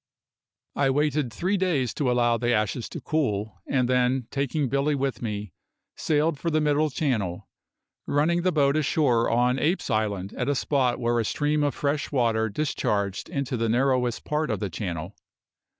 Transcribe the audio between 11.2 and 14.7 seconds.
stream of fresh water discharged into the narrowest part of